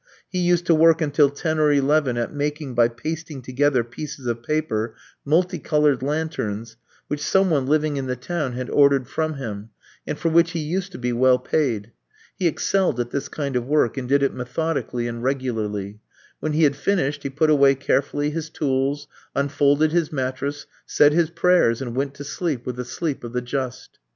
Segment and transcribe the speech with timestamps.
[0.27, 4.41] He used to work until ten or eleven at making, by pasting together pieces of
[4.41, 6.75] paper, multicolour lanterns,
[7.07, 9.69] which some one living in the town had ordered from him,
[10.07, 11.91] and for which he used to be well paid.
[12.35, 15.99] He excelled in this kind of work, and did it methodically and regularly.
[16.39, 21.29] When he had finished he put away carefully his tools, unfolded his mattress, said his
[21.29, 23.99] prayers, and went to sleep with the sleep of the just.